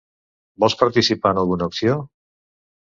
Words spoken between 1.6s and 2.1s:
acció?